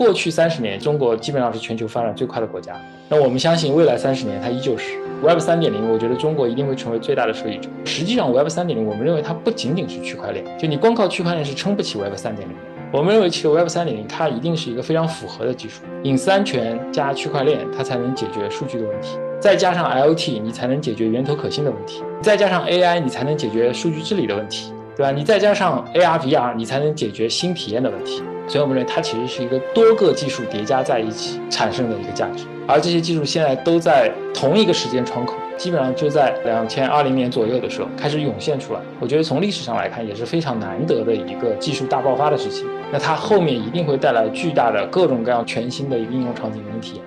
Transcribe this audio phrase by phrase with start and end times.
[0.00, 2.74] 过去三十年，中国基本上是全球发展最快的国家。
[3.06, 5.92] 那我们相信未来三十年它依旧是 Web 三点零。
[5.92, 7.68] 我觉得中国一定会成为最大的受益者。
[7.84, 12.56] 实际上，Web 三点零，我们认为它不仅仅是区块链，就你光靠区块链是撑不起 Web 三点零。
[12.90, 25.12] 我们认为，其实 Web 三点零它一定是一个非常符合的技术，隐私安全加区块链，它才能解决数据的问题；再加上 IoT，你才能解决源头可信的问题；再加上 AI，你才能解决数据治理的问题，对吧？
[25.12, 28.22] 你再加上 AR、VR，你才能解决新体验的问题。
[28.50, 35.36] 所以我们认为，它其实是一个多个技术叠加在一起产生的一个价值，而这些技术现在都在同一个时间窗口。
[35.56, 38.80] 基本上就在两千二零年左右的时候开始涌现出来。
[38.98, 42.66] 我觉得从历史上来看也是非常难得的一个技术大爆发的事情。
[42.90, 47.04] 那它后面一定会带来巨大的各种各样全新的一个应用场景跟体验。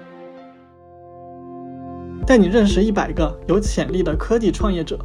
[2.26, 4.98] 带你认识一百个有潜力的科技创业者。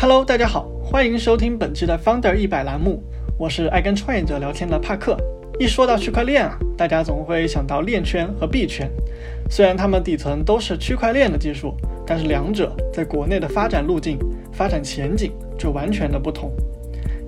[0.00, 3.02] Hello，大家好，欢迎收听本期的 Founder 一百栏目。
[3.36, 5.14] 我是爱跟创业者聊天的帕克。
[5.58, 8.90] 一说到区块链啊，大家总会想到链圈和币圈。
[9.48, 11.74] 虽然它们底层都是区块链的技术。
[12.06, 14.18] 但是两者在国内的发展路径、
[14.52, 16.52] 发展前景就完全的不同。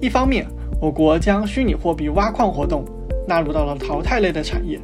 [0.00, 0.46] 一方面，
[0.80, 2.84] 我国将虚拟货币挖矿活动
[3.26, 4.78] 纳入到了淘汰类的产业，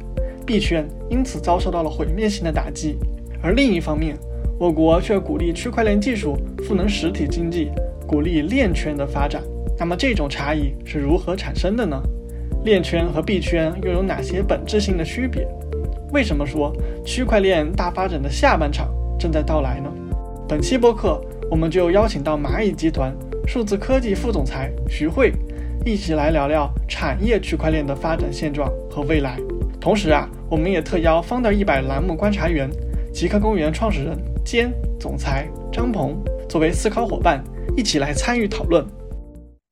[0.47, 2.95] 币圈因此遭受到了毁灭性的打击；
[3.39, 4.17] 而另一方面，
[4.59, 7.69] 我国却鼓励区块链技术赋能实体经济，
[8.07, 9.43] 鼓励链圈的发展。
[9.77, 12.01] 那么这种差异是如何产生的呢？
[12.63, 15.45] 链圈和币圈又有哪些本质性的区别？
[16.13, 16.73] 为什么说
[17.05, 18.87] 区块链大发展的下半场？
[19.19, 19.91] 正在到来呢。
[20.47, 21.19] 本期播客，
[21.51, 23.13] 我们就邀请到蚂蚁集团
[23.45, 25.33] 数字科技副总裁徐慧，
[25.85, 29.37] 一起来聊聊产业区块链的发展现状和未来。
[29.81, 32.69] 同时啊，我们也特邀方的一百栏目观察员、
[33.11, 36.17] 极客公园创始人兼总裁张鹏
[36.47, 37.43] 作为思考伙伴，
[37.75, 38.85] 一起来参与讨论。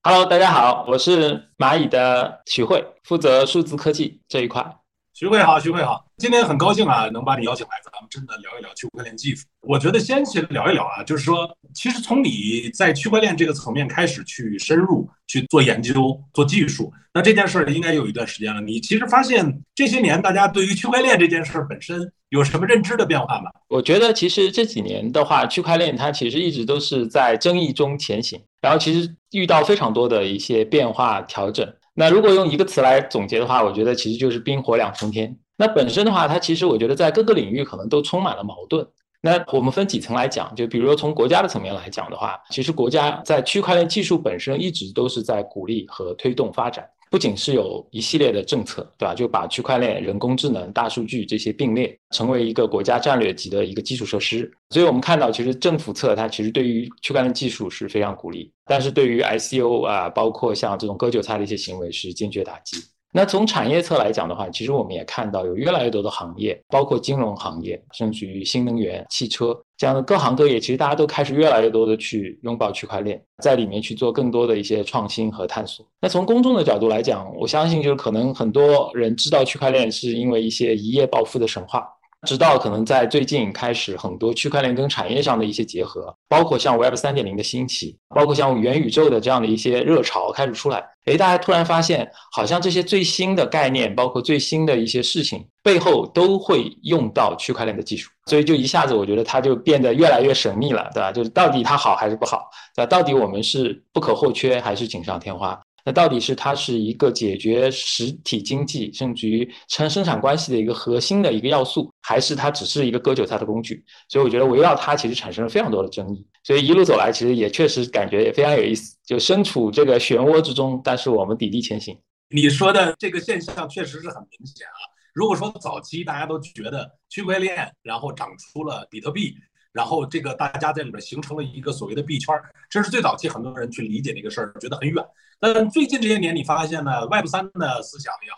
[0.03, 4.65] Hello，大家好，我是蚂蚁的徐慧，负责数字科技这一块。
[5.13, 9.45] 徐慧好，徐慧好，今天很高兴啊，能把你邀请来，咱们真的聊一聊区块链技术。
[9.61, 18.59] 我觉得先去聊一聊啊，就是说，其实从你在区块链这个层面开始去深入去做研究、做技术，那这件事儿应该有一段时间了。
[18.59, 23.51] 你其实发现这些年大家对于区块链这件事儿本身有什么认知的变化吗？
[23.67, 31.67] 我觉得其实这几年的话，区块链它其实一直都是在争议中前行，然后其实遇到非常多的一些变化调整。
[31.93, 35.37] 那如果用一个词来总结的话，我觉得其实就是冰火两重天。
[35.57, 38.87] 那本身的话，它其实我觉得在各个领域可能都充满了矛盾。
[39.21, 46.87] 那我们分几层来讲，就比如说从国家的层面来讲的话，其实国家在区块链技术本身一直都是在鼓励和推动发展。
[47.11, 49.13] 不仅是有一系列的政策，对吧？
[49.13, 54.49] 就把区块链、人工智能、大数据这些并列，成为一个国家战略级的一个基础设施。
[54.69, 62.77] 所以我们看到，其实政府侧它其实对于区块链技术是非常鼓励，但是对于 ICO 啊，包括像这种割韭菜的一些行为是坚决打击。
[63.13, 75.83] 那从产业侧来讲的话，其实我们也看到有越来越多的行业，包括金融行业，甚至于新能源、汽车这样的各行各业，其实大家都开始越来越多的去拥抱区块链，在里面去做更多的一些创新和探索。
[75.99, 81.83] 那从公众的角度来讲，我相信就是可能很多人知道区块链是因为一些一夜暴富的神话。
[82.27, 101.11] 直到可能在最近开始，很多区块链跟产业上的一些结合，包括像 Web 三点零的兴起，包括像元宇宙的这样的一些热潮开始出来，哎，大家突然发现，好像这些最新的概念，包括最新的一些事情背后都会用到区块链的技术，所以就一下子我觉得它就变得越来越神秘了，对吧？
[101.11, 102.85] 就是到底它好还是不好，对吧？
[102.85, 105.59] 到底我们是不可或缺还是锦上添花？
[105.85, 113.83] 那到底是它是一个解决实体经济甚至于成生产关系的一个核心的一个要素，还是它只是一个割韭菜的工具？
[114.09, 116.25] 所以我觉得围绕它其实产生了非常多的争议。
[116.43, 121.97] 所以一路走来，其实也确实感觉也非常有意思，就身处这个漩涡之中，但是我们砥砺前行。
[122.29, 124.79] 你说的这个现象确实是很明显啊。
[125.13, 129.33] 如果说早期大家都觉得区块链，然后长出了比特币。
[129.73, 132.35] 然后这个大家在里边形成了一个所谓的币圈，
[132.69, 135.01] 这是最早期很多人去理解这个事儿，觉得很远。
[135.41, 138.37] 但最近这些年，你发现呢，Web 三的思想也好，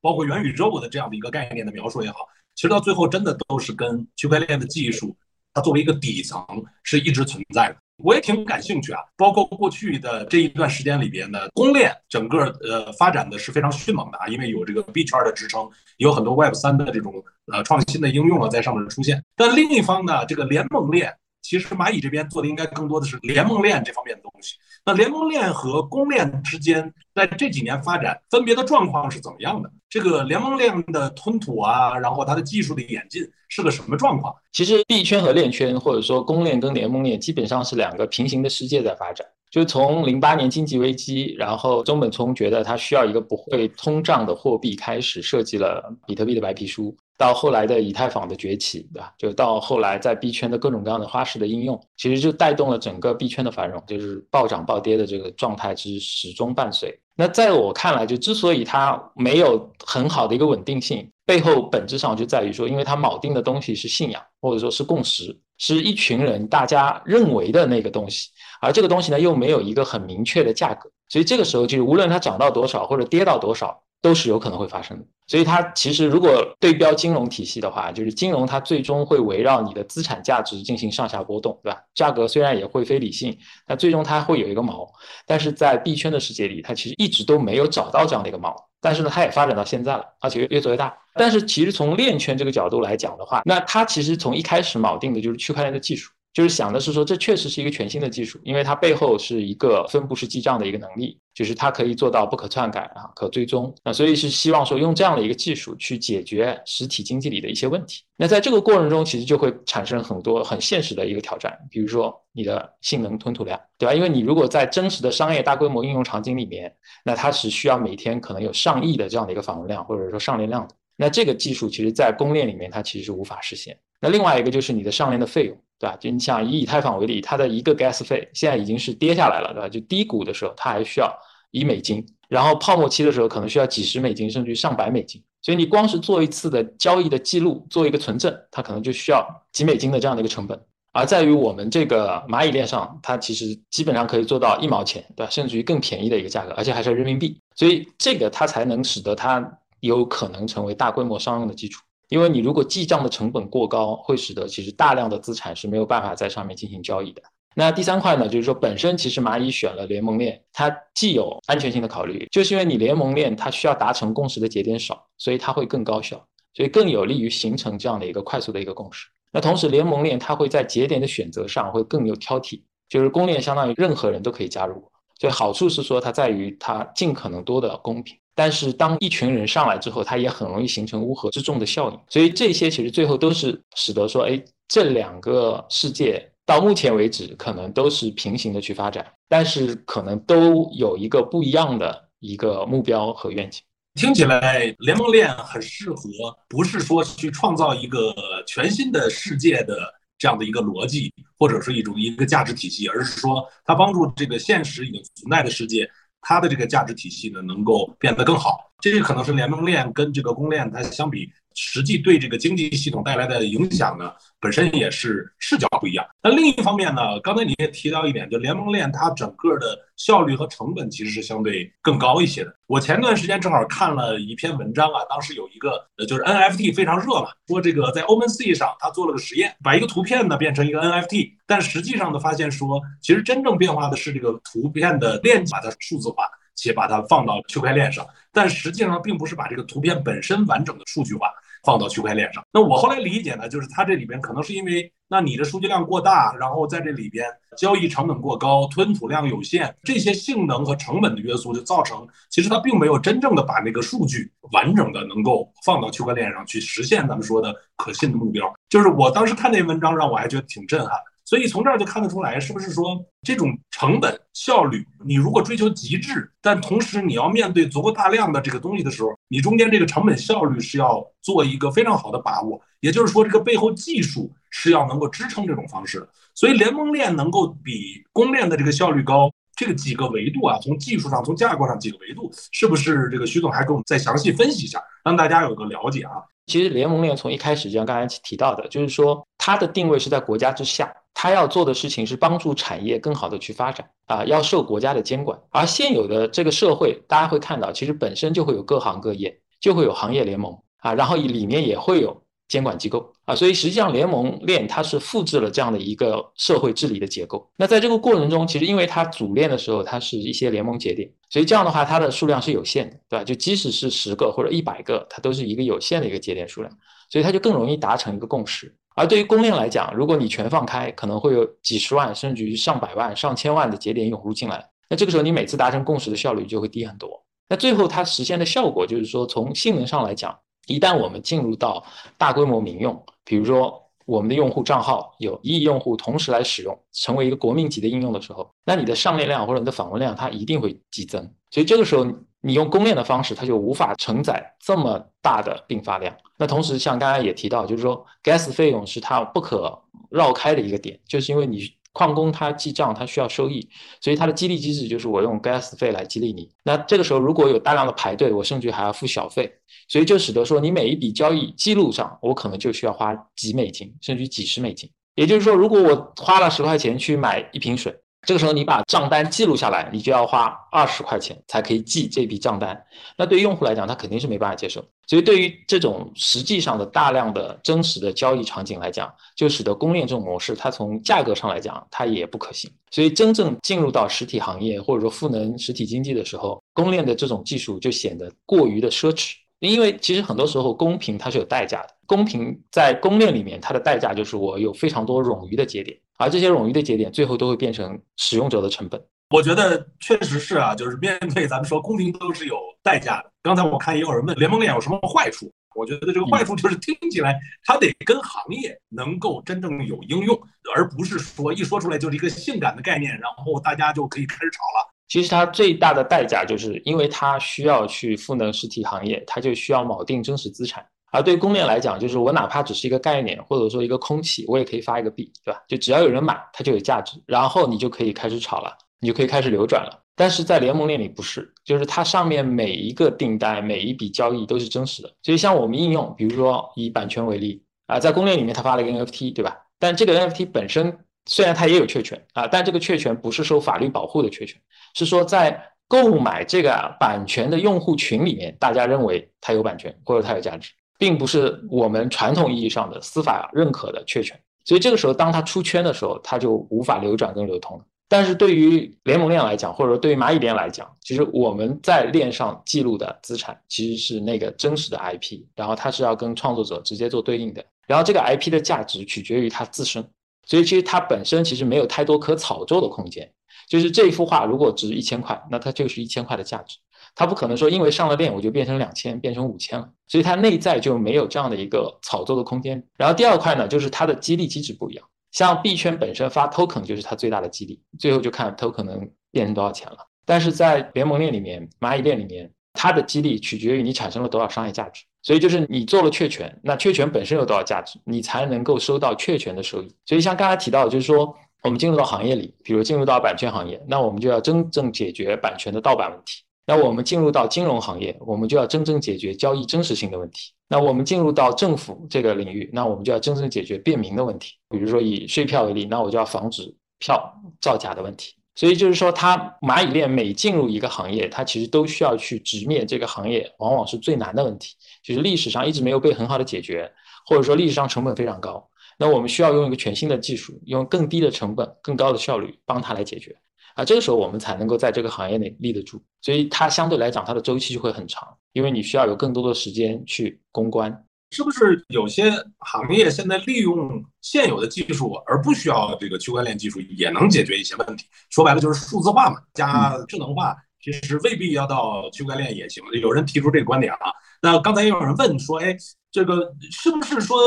[0.00, 2.18] 包括元宇宙的这样的一个概念的描述也好，
[2.54, 5.16] 其实到最后真的都是跟区块链的技术，
[5.52, 6.40] 它作为一个底层
[6.84, 7.76] 是一直存在的。
[8.04, 17.12] 我也挺感兴趣啊，包括过去的这一段时间里边呢，公链整个呃发展的是非常迅猛的啊，因为有这个币圈的支撑，有很多 Web 三的这种
[17.52, 19.20] 呃创新的应用啊在上面出现。
[19.34, 21.12] 但另一方呢，这个联盟链。
[21.40, 24.56] 其实蚂蚁这边做的应该更多的是联盟链这方面的东西。
[24.88, 29.70] 那联盟链和公链之间在这几年发展分别的状况是怎么样的？
[29.90, 34.34] 这个联盟链的吞吐啊，然后它的技术的演进是个什么状况？
[34.50, 39.26] 其实币圈和链圈，或者说公链跟联盟链，基本上是两个平行的世界在发展。
[39.50, 46.96] 就是从零八年经济危机，然后中本聪觉得他需要一个不会通胀的货币，开始设计了比特币的白皮书。
[47.18, 49.12] 到后来的以太坊的崛起，对吧？
[49.18, 56.96] 就到后来在币圈的各种各样的花式的应用，其实就带动了整个币圈的繁荣，就是暴涨暴跌的这个状态之始终伴随。
[57.16, 68.30] 那在我看来，就之所以它没有很好的一个稳定性，背后本质上就在于说，因为它锚定的东西是信仰，或者说是共识，是一群人大家认为的那个东西，
[68.60, 73.82] 而这个东西呢又没有一个很明确的价格，所以这个时候就是无论它涨到多少或者跌到多少。
[74.00, 81.80] 都是有可能会发生的，所以它其实如果对标金融体系的话，就是金融它最终会围绕你的资产价值进行上下波动，对吧？
[81.94, 83.36] 价格虽然也会非理性，
[83.66, 84.86] 但最终它会有一个锚。
[85.26, 88.54] 但是在币圈的世界里，它其实一直都没有找到这样的一个锚。
[88.80, 90.96] 但是呢，它也发展到现在了，而且越做越大。
[91.14, 96.12] 但是其实从链圈这个角度来讲的话，那它其实从一开始锚定的就是区块链的技术。
[96.38, 108.04] 就是想的是说，这确实是一个全新的技术，因为它背后是一个分布式记账的一个能力，就是它可以做到不可篡改啊，可追踪啊，所以是希望说用这样的一个技术去解决实体经济里的一些问题。
[108.16, 113.92] 那在这个过程中，其实就会产生很多很现实的一个挑战，比如说你的性能吞吐量，对吧？
[113.92, 116.72] 因为你如果在真实的商业大规模应用场景里面，
[117.04, 120.74] 那它是需要每天可能有上亿的这样的一个访问量，或者说上链量的。
[120.98, 123.74] 那这个技术其实在公链里面它其实是无法实现。
[124.02, 125.56] 那另外一个就是你的上链的费用。
[125.80, 125.96] 对吧？
[126.00, 129.68] 就你想以以太坊为例，它的一个 gas 费现在已经是跌下来了，对吧？
[129.68, 131.08] 就低谷的时候，它还需要
[131.52, 135.22] 一美金，然后泡沫期的时候可能需要几十美金，甚至于上百美金。
[135.40, 140.60] 所以你光是做一次的交易的记录，做一个存证，它可能就需要几美金的这样的一个成本。
[140.92, 145.30] 而在于我们这个蚂蚁链上，它其实基本上可以做到一毛钱，对吧？
[145.30, 147.38] 甚至于更便宜的一个价格，而且还是人民币。
[147.54, 149.38] 所以这个它才能使得它
[149.80, 151.82] 有可能成为大规模商用的基础。
[152.08, 157.22] 因为你如果记账的成本过高，会使得其实大量的资产是没有办法在上面进行交易的。
[157.54, 166.16] 那第三块呢，就是说本身其实蚂蚁选了联盟链，它既有安全性的考虑，就是因为你联盟链它需要达成共识的节点少，所以它会更高效，
[166.54, 169.06] 所以更有利于形成这样的一个快速的一个共识。
[169.30, 174.90] 那同时联盟链它会在节点的选择上会更有挑剔，就是公链相当于任何人都可以加入，
[175.20, 178.16] 所以好处是说它在于它尽可能多的公平。
[178.38, 193.60] 但是当一群人上来之后，它也很容易形成乌合之众的效应，所以这些其实最后都是使得说，哎，这两个世界到目前为止可能都是平行的去发展，但是可能都有一个不一样的一个目标和愿景。
[193.94, 196.02] 听起来联盟链很适合，
[196.48, 198.14] 不是说去创造一个
[198.46, 199.76] 全新的世界的
[200.16, 205.90] 这样的一个逻辑，或者是一种一个价值体系，而是说它帮助这个现实已经存在的世界。
[206.20, 211.30] 它的这个价值体系呢，能够变得更好，这个可能是联盟链跟这个公链它相比。
[211.60, 216.06] 实际对这个经济系统带来的影响呢，本身也是视角不一样。
[216.22, 222.54] 那另一方面呢，刚才你也提到一点，就联盟链它整个的效率和成本其实是相对更高一些的。
[222.68, 236.24] 我前段时间正好看了一篇文章啊，当时有一个呃，就是 NFT 非常热嘛，说这个在 OpenSea 上他做了个实验，把一个图片呢变成一个 NFT，但实际上呢发现说，其实真正变化的是这个图片的链把它数字化。
[236.60, 241.30] 且把它放到区块链上，但实际上并不是把这个图片本身完整的数据化
[241.64, 242.42] 放到区块链上。
[242.52, 247.26] 那我后来理解呢，就是它这里边可能是因为，那你的数据量过大，然后在这里边
[247.56, 258.52] 交易成本过高，吞吐量有限，这些性能和成本的约束，就造成其实它并没有真正的把那个数据完整的能够放到区块链上去实现咱们说的可信的目标。
[258.68, 260.90] 就是我当时看那文章，让我还觉得挺震撼。
[261.28, 272.58] 所以从这儿就看得出来，是不是说这种成本效率，你如果追求极致，但同时你要面对足够大量的这个东西的时候，你中间这个成本效率是要做一个非常好的把握。
[272.80, 276.08] 也就是说，这个背后技术是要能够支撑这种方式的。
[276.34, 286.12] 所以联盟链能够比公链的这个效率高，这个几个维度啊，从技术上、从架构上几个维度，是不是这个徐总还给我们再详细分析一下，让大家有个了解啊？
[286.46, 290.94] 其实联盟链从一开始就像刚才提到的，就是说它的定位是在国家之下。
[291.20, 295.36] 它要做的事情是帮助产业更好的去发展啊，要受国家的监管。
[295.50, 307.48] 而现有的这个社会，大家会看到，其实本身就会有各行各业，就会有行业联盟啊，然后里面也会有监管机构啊，所以实际上联盟链它是复制了这样的一个社会治理的结构。
[307.56, 313.24] 那在这个过程中，其实因为它组链的时候，它是一些联盟节点，所以这样的话它的数量是有限的，对吧？
[313.24, 316.72] 就即使是十个或者一百个，它都是一个有限的一个节点数量，
[317.10, 318.74] 所以它就更容易达成一个共识。
[318.96, 324.68] 而对于公链来讲，如果你全放开，可能会有几十万甚至于上百万、上千万的节点涌入进来。
[324.88, 327.22] 那这个时候，你每次达成共识的效率就会低很多。
[327.48, 330.36] 那最后它实现的效果就是说，从性能上来讲，
[330.68, 331.84] 一旦我们进入到
[332.16, 341.28] 大规模民用，比如说我们的用户账号有一亿用户同时来使用，成为一个国民级的应用的时候，那你的上链量或者你的访问量它一定会激增。
[341.50, 342.06] 所以这个时候
[342.40, 346.16] 你用公链的方式，它就无法承载这么大的并发量。
[346.36, 351.77] 那同时像刚才也提到，就是说 gas 费用是它不可绕开的一个点，就是因为你。
[351.92, 353.68] 矿工他记账，他需要收益，
[354.00, 356.50] 所以他的激励机制就是我用 gas 费来激励你。
[356.64, 359.52] 那这个时候如果有大量的排队，我甚至还要付小费，
[359.88, 364.90] 所以就使得说你每一笔交易记录上，我可能就需要花几美金，甚至几十美金。
[365.14, 367.94] 也就是说，如果我花了十块钱去买一瓶水。
[368.26, 372.78] 这个时候你把账单记录下来，你就要花二十块钱才可以记这笔账单。
[373.16, 374.84] 那对于用户来讲，他肯定是没办法接受。
[375.06, 382.70] 所以对于这种实际上的大量的真实的交易场景来讲，就使得公链这种模式，它从价格上来讲，它也不可行。
[382.90, 389.34] 所以真正进入到实体行业或者说赋能实体经济的时候，公链的这种技术就显得过于的奢侈。
[389.60, 395.98] 因为其实很多时候公平它是有代价的，公平在公链里面它的代价就是我有非常多冗余的节点。
[396.18, 399.02] 而这些冗余的节点，最后都会变成使用者的成本。
[399.30, 403.30] 我觉得确实是啊，就是面对咱们说公平都是有代价的。
[403.42, 410.38] 刚才我看也有人问联盟链有什么坏处，我觉得这个坏处就是听起来它得跟行业能够真正有应用，
[410.74, 414.94] 而不是说一说出来就是一个性感的概念，然后大家就可以开始炒了。
[415.08, 420.84] 其实它最大的代价就是因为它需要去赋能实体行业，它就需要锚定真实资产。
[421.10, 425.62] 而对公链来讲，就是我哪怕只是一个概念，或者说一个空气，我也可以发一个币，对吧？
[425.66, 430.02] 就只要有人买，它就有价值，然后你就可以开始炒了，你就可以开始流转了。
[430.14, 435.10] 但是在联盟链里不是，就是它上面每一个订单、每一笔交易都是真实的。
[435.22, 439.56] 所以像我们应用，比如说以版权为例啊，在公链里面它发了一个 NFT，对吧？
[439.78, 444.60] 但这个 NFT 本身虽然它也有确权啊，但这个确权不是受法律保护的确权，
[444.94, 450.72] 是说在购买这个版权的用户群里面，大家认为它有版权或者它有价值。
[450.98, 457.84] 并不是我们传统意义上的司法认可的确权，所以这个时候当它出圈的时候，它就无法流转跟流通了。
[458.10, 470.02] 但是对于联盟链来讲，或者说对于蚂蚁链来讲，其实我们在链上记录的资产其实是那个真实的 IP，然后它是要跟创作者直接做对应的，然后这个 IP 的价值取决于它自身，
[470.46, 473.30] 所以其实它本身其实没有太多可炒作的空间。
[473.68, 476.78] 就是这一幅画如果值一千块，那它就是一千块的价值。
[477.18, 482.80] 它不可能说因为上了链我就变成两千变成五千了，所以它内在就没有这样的一个炒作的空间。
[482.96, 485.04] 然后第二块呢，就是它的激励机制不一样。
[485.32, 489.96] 像币圈本身发 token 就是它最大的激励，最后就看 token 能变成多少钱了。
[490.24, 495.02] 但是在联盟链里面、蚂蚁链里面，它的激励取决于你产生了多少商业价值。
[495.20, 499.92] 所以就是你做了确权，那确权本身有多少价值，你才能够收到确权的收益。
[500.06, 501.34] 所以像刚才提到，就是说
[501.64, 506.44] 我们进入到行业里，比如进入到版权行业，那我们就要真正解决版权的盗版问题。
[506.68, 510.52] 那我们进入到金融行业，我们就要真正解决交易真实性的问题。
[510.68, 514.52] 那我们进入到政府这个领域，那我们就要真正解决便民的问题。
[514.68, 518.34] 比如说以税票为例，那我就要防止票造假的问题。
[518.54, 526.92] 所以就是说，它蚂蚁链每进入一个行业，它其实都需要去直面这个行业往往是最难的问题，就是历史上一直没有被很好的解决，
[527.24, 528.68] 或者说历史上成本非常高。
[528.98, 533.34] 那我们需要用一个全新的技术，用更低的成本、更高的效率帮它来解决。
[533.78, 540.92] 啊，这个时候我们才能够在这个行业内立得住，所以它相对来讲它的周期就会很长，因为你需要有更多的时间去攻关。
[541.30, 548.04] 是不是有些行业现在利用现有的技术，而不需要这个区块链技术，也能解决一些问题？
[548.30, 552.82] 说白了就是数字化嘛，加智能化，其实未必要到区块链也行。
[553.00, 554.10] 有人提出这个观点啊，
[554.42, 555.76] 那刚才也有人问说，哎，
[556.10, 557.38] 这个是不是说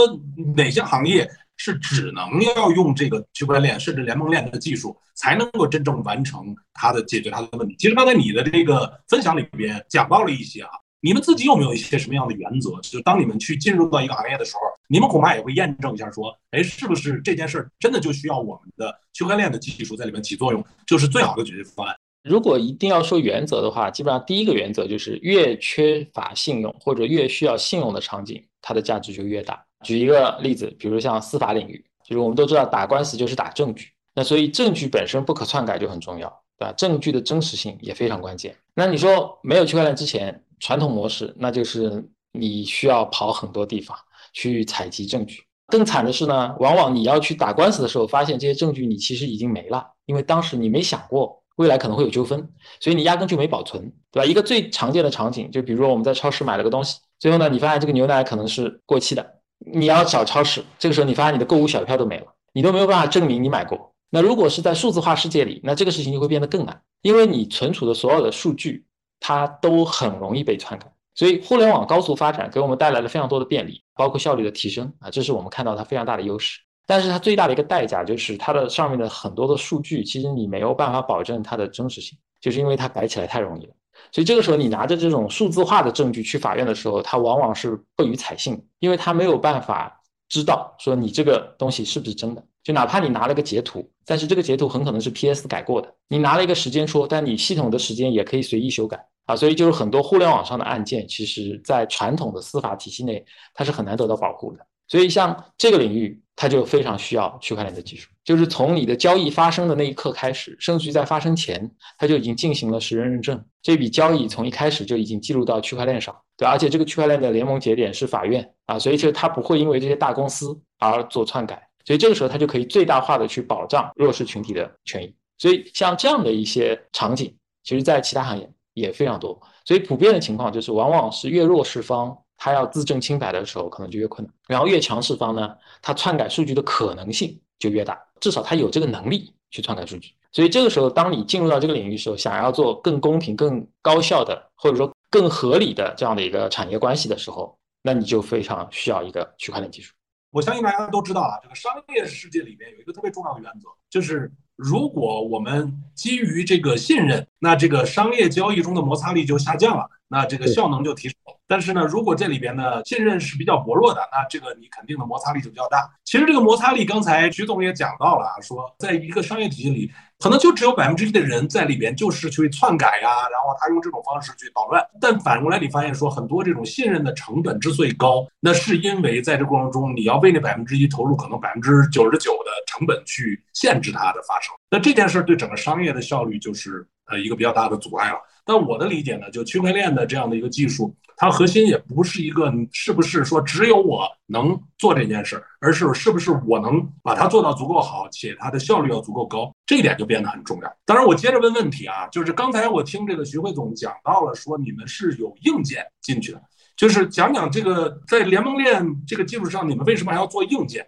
[0.55, 1.29] 哪些行业？
[1.63, 7.75] 是只能要用这个区块链甚至联盟链的技术，才能够真正完成它的解决它的问题。
[7.77, 12.71] 其实刚才你的这个分享里边讲到了一些啊，你们自己有没有一些什么样的原则？
[12.81, 21.95] 就当你们去进入到一个行业的时候，你们恐怕也会验证一下，说，哎，是不是这件事儿真的就需要我们的区块链的技术在里面起作用，就是最好的解决方案？
[22.23, 29.63] 如果一定要说原则的话，基本上第一个原则就是越缺乏信用或者越需要信用的场景，它的价值就越大。
[29.83, 36.71] 举一个例子，比如像司法领域，就是我们都知道打官司就是打证据，那所以证据本身不可篡改就很重要，对吧？
[36.73, 38.55] 证据的真实性也非常关键。
[38.73, 43.97] 那你说没有区块链之前，传统模式那就是你需要跑很多地方
[44.33, 45.43] 去采集证据。
[45.67, 54.25] 更惨的是呢，往往你要去打官司的时候，发现这些证据你其实已经没了，因为当时你没想过未来可能会有纠纷，所以你压根就没保存，对吧？
[54.25, 59.40] 一个最常见的场景，就比如说我们在超市买了个东西，最后呢，你发现这个牛奶可能是过期的。
[59.65, 63.93] 你要找超市，这个时候你发现你的购物小票都没了，你都没有办法证明你买过。
[64.09, 68.85] 那如果是在数字化世界里，那这个事情就会变得更难，因为你存储的所有的数据，
[69.19, 70.91] 它都很容易被篡改。
[71.13, 76.59] 所以互联网高速发展给我们带来了非常多的便利，包括效率的提升啊，这是我们看到它非常大的优势。
[76.87, 83.73] 但是它最大的一个代价就是它的上面的很多的数据，其实你没有办法保证它的真实性，就是因为它改起来太容易了。
[84.11, 92.43] 所以这个时候你拿着这种数字化的证据去法院的时候，它往往是不予采信，因为它没有办法知道说你这个东西是不是真的。
[92.63, 95.91] 就哪怕你拿了个截图，但是这个截图很可能是 PS 改过的。
[96.07, 99.35] 你拿了一个时间戳，但你系统的时间也可以随意修改啊。
[99.35, 104.63] 所以就是很多互联网上的案件，其实在传统的司法体系内，它是很难得到保护的。
[104.91, 108.09] 所以像这个领域，它就非常需要区块链的技术。
[108.25, 113.41] 就是从你的交易发生的那一刻开始，甚至于在发生前，它就已经进行了实人认证。
[113.61, 121.65] 这笔交易从一开始就已经记录到区块链上，对，而且这个区块链的联盟节点是法院啊，所以其实它不会因为这些大公司而做篡改。
[121.85, 125.15] 所以这个时候，它就可以最大化的去保障弱势群体的权益。
[125.37, 127.33] 所以像这样的一些场景，
[127.63, 129.39] 其实在其他行业也非常多。
[129.63, 132.17] 所以普遍的情况就是，往往是越弱势方。
[132.43, 134.33] 他要自证清白的时候，可能就越困难。
[134.47, 140.11] 然后越强势方呢，他篡改数据的可能性就越大，至少他有这个能力去篡改数据。
[140.31, 149.93] 所以这个时候，当你进入到这个领域的时候，想要做更公平、更高效的，或者说更合理的这样的一个产业关系的时候，那你就非常需要一个区块链技术。
[150.31, 161.15] 我相信大家都知道啊，这个商业世界里面有一个特别重要的原则，就是如果我们基于这个信任，那这个商业交易中的摩擦力就下降了，那这个效能就提升。
[161.47, 165.89] 但是呢，如果这里边的信任是比较薄弱的，那这个你肯定的摩擦力就比较大。
[166.05, 174.81] 其实这个摩擦力，刚才徐总也讲到了啊，说在一个商业体系里，可能就只有百分之一的人在里边就是去篡改呀，然后他用这种方式去捣乱。
[175.01, 184.55] 但反过来，你发现说很多这种信任的成本之所以高，那是因为在这过程中，你要为那百分之一投入可能百分之九十九的成本去限制它的发生。
[184.69, 188.17] 那这件事对整个商业的效率就是呃一个比较大的阻碍了。
[188.51, 190.93] 那我的理解呢，就区块链的这样的一个技术。
[191.15, 200.69] 它核心也不是一个是不是说只有我能做这件事，而是是不是我能把它做到足够好，且它的效率要足够高，这一点就变得很重要。
[200.85, 206.41] 当然，我接着问问题啊，就是刚才我听这个徐汇总讲到了，说你们是有硬件进去的，
[206.75, 210.85] 就是讲讲这个在联盟链这个基础上，你们为什么还要做硬件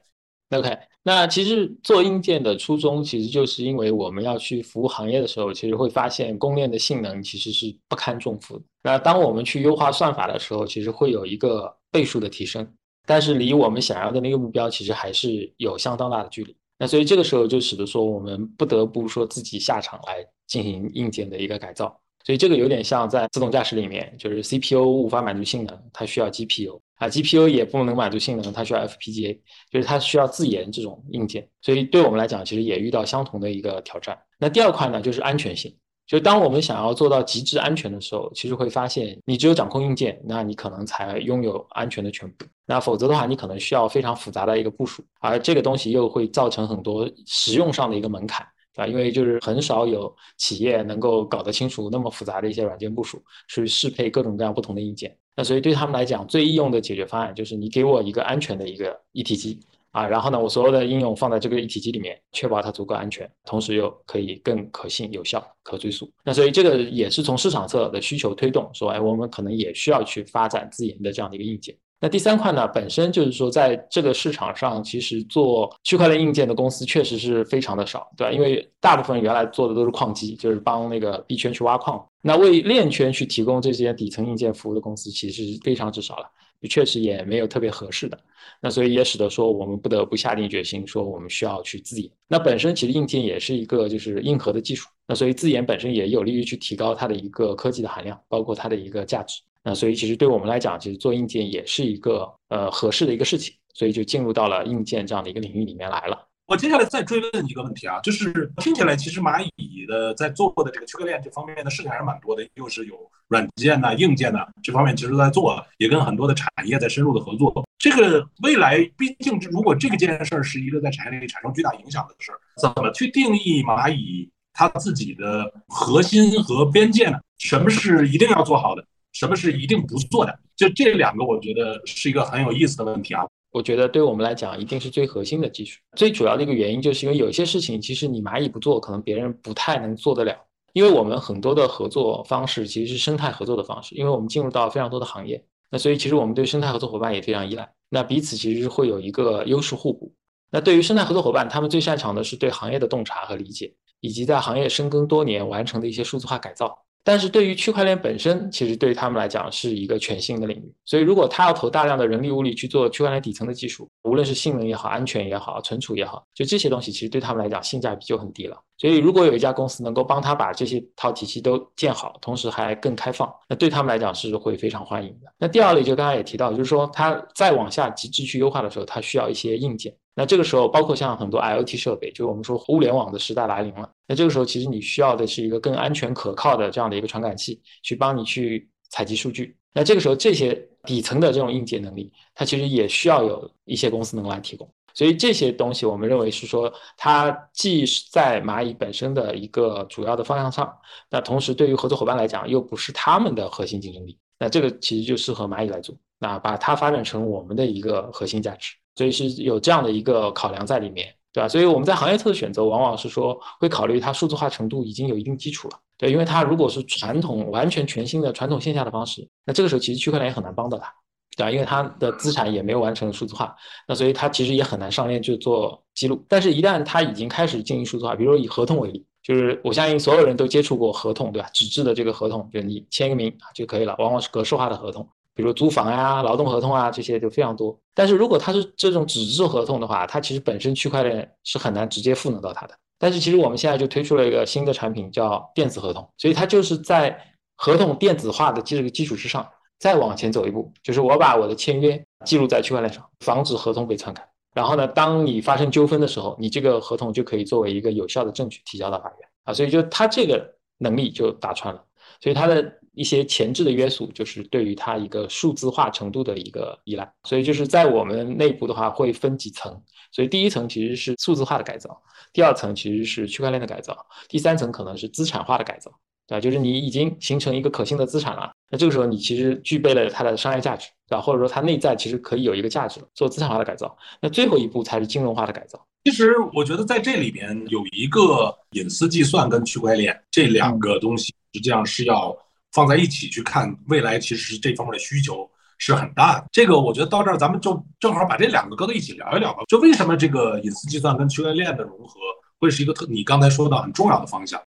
[0.53, 8.63] ？OK，那其实做硬件的初衷，其实就是因为我们要去服务行业的时候，其实会发现公链的性能其实是不堪重负的。
[8.83, 12.67] 那当我们去优化算法的时候，其实会有一个倍数的提升，
[13.05, 16.55] 但是离我们想要的那个目标，其实还是有相当大的距离。
[16.77, 21.99] 那所以这个时候就使得说，我们不得不说自己下场来进行硬件的一个改造。
[22.25, 26.79] 所以这个有点像在自动驾驶里面，就是 CPU 无法满足性能，它需要 GPU。
[27.03, 29.37] 啊，GPU 也不能满足性能，它需要 FPGA，
[29.69, 34.17] 就是它需要自研这种硬件，所以对我们来讲，其实也遇到相同的一个挑战。
[34.39, 35.75] 那第二块呢，就是安全性，
[36.07, 55.17] 就当我们想要做到极致安全的时候，其实会发现，你只有掌控硬件，那你可能才拥有安全的全部，那否则的话，你可能需要非常复杂的一个部署，而这个东西又会造成很多实用上的一个门槛，啊，因为就是很少有企业能够搞得清楚那么复杂的一些软件部署，去适配各种各样不同的硬件。
[55.35, 59.59] 那所以对他们来讲，最易用的解决方案就是你给我一个安全的一个一体机
[59.91, 66.11] 啊，然后呢，我所有的应用放在这个一体机里面，确保它足够安全，同时又可以更可信、有效、可追溯。
[66.23, 71.75] 那所以这个也是从市场侧的需求推动，说哎，我们可能也需要去发展自研的这样的一个硬件。
[71.99, 78.33] 那第三块呢，本身就是说，在这个市场上，其实做区块链硬件的公司确实是非常的少，对吧？
[78.33, 82.05] 因为大部分原来做的都是矿机，就是帮那个币圈去挖矿。
[82.25, 86.25] 那为链圈去提供这些底层硬件服务的公司，其实非常之少了，
[86.69, 88.17] 确实也没有特别合适的。
[88.61, 92.09] 那所以也使得说，我们不得不下定决心，说我们需要去自研。
[92.29, 99.41] 那本身其实硬件也是一个就是硬核的技术，那所以自研本身也有利于去提高它的一个科技的含量，包括它的一个价值。
[99.61, 106.27] 那所以其实对我们来讲，其实做硬件也是一个呃合适的一个事情，所以就进入到了硬件这样的一个领域里面来了。
[106.53, 112.95] 我接下来再追问一个问题啊，就是听起来其实蚂蚁的在做的这个区块链这方面的事情还是蛮多的，又是有
[113.27, 117.51] 软件呐、硬件呐这方面其实在做，也跟很多的产业在深入的合作。
[117.79, 127.19] 这个未来毕竟如果这个件事儿是一个在产业链里产生巨大影响的事儿，怎么去定义蚂蚁它自己的核心和边界呢？
[127.39, 128.85] 什么是一定要做好的？
[129.11, 130.37] 什么是一定不做的？
[130.55, 133.25] 就这两个，我觉得是一个很有意思的问题啊。
[133.53, 135.79] 我觉得对我们来讲，一定是最核心的技术。
[135.95, 140.35] 最主要的一个原因，就是因为有些事情，其实你蚂蚁不做，可能别人不太能做得了。
[140.73, 147.71] 因为我们很多的合作方式其实是生态合作的方式，因为我们进入到非常多的行业，那所以其实我们对生态合作伙伴也非常依赖。
[147.89, 150.11] 那彼此其实会有一个优势互补。
[150.49, 156.82] 那对于生态合作伙伴，他们最擅长的是对行业的洞察和理解，以及在行业深耕多年完成的一些数字化改造。
[157.03, 160.73] 但是对于区块链本身，其实对于他们来讲是一个全新的领域。
[160.85, 168.57] 所以如果他要投大量的人力物力去做区块链底层的技术，无论是性能也好、安全也好、存储也好，就这些东西其实对他们来讲性价比就很低了。
[168.77, 175.31] 所以如果有一家公司能够帮他把这些套体系都建好，同时还更开放，那对他们来讲是会非常欢迎的。
[175.37, 179.93] 那第二类就刚才也提到，就是说他再往下极致去优化的时候，它需要一些硬件。
[180.15, 183.89] 那这个时候，包括像很多 IoT 设备，就是我们说物联网的时代来临了。
[184.07, 189.55] 那这个时候，其实你需要的是一个更安全可靠的这样的一个传感器，去帮你去采集数据。
[189.73, 194.71] 那这个时候，这些底层的这种硬件能力，它其实也需要有一些公司能来提供。
[194.93, 200.71] 所以这些东西，我们认为是说，它既是在蚂蚁本身的一个主要的方向上，
[201.09, 204.15] 那同时对于合作伙伴来讲，又不是他们的核心竞争力。
[204.37, 208.75] 那这个其实就适合蚂蚁来做，那把它发展成我们的一个核心价值。
[208.95, 211.47] 所以是有这样的一个考量在里面，对吧？
[211.47, 220.93] 所以我们在行业侧的选择，往往是说会考虑它数字化程度已经有一定基础了，对，因为它如果是传统完全全新的传统线下的方式，那这个时候其实区块链也很难帮到它，
[221.35, 221.51] 对吧？
[221.51, 223.55] 因为它的资产也没有完成数字化，
[223.87, 226.23] 那所以它其实也很难上链去做记录。
[226.27, 231.49] 但是，一旦它已经开始进行数字化，比如说以合同为例，就是我相信所有人都接触过合同，对吧？
[231.53, 235.07] 纸质的这个合同，就是你签个名就可以了，往往是格式化的合同。
[235.35, 237.77] 比如租房呀、劳动合同啊，这些就非常多。
[237.95, 242.75] 但是如果它是这种纸质合同的话，它其实本身区块链是很难直接赋能到它的。
[242.99, 246.07] 但是其实我们现在就推出了一个新的产品，叫电子合同。
[246.17, 247.19] 所以它就是在
[247.55, 249.47] 合同电子化的这个基础之上，
[249.79, 254.27] 再往前走一步，就是我把我的签约记录在区块链上，防止合同被篡改。
[254.53, 259.53] 然后呢，当你发生纠纷的时候，你这个合同就可以作为一个有效的证据提交到法院啊。
[259.53, 261.83] 所以就它这个能力就打穿了。
[262.21, 262.79] 所以它的。
[262.93, 267.11] 一些前置的约束，就是对于它一个数字化程度的一个依赖。
[267.23, 269.81] 所以就是在我们内部的话，会分几层。
[270.11, 271.99] 所以第一层其实是数字化的改造，
[272.31, 273.97] 第二层其实是区块链的改造，
[274.29, 275.91] 第三层可能是资产化的改造，
[276.27, 276.39] 对吧？
[276.39, 281.21] 就是你已经形成一个可信的资产了，那这个时候你其实具备了它的商业价值，对吧？
[281.21, 283.97] 或者说它内在其实可以有一个价值做资产化的改造。
[284.21, 285.83] 那最后一步才是金融化的改造。
[286.03, 292.37] 其实我觉得在这里边有一个隐私计算跟区块链这两个东西，实际上是要。
[292.73, 296.45] 放在一起去看，未来其实这方面的需求是很大的。
[296.51, 299.63] 这个我觉得到这儿，咱们就正好把这两个搁在一起聊一聊吧。
[299.67, 302.19] 就为什么这个隐私计算跟区块链的融合
[302.59, 304.61] 会是一个特，你刚才说到很重要的方向。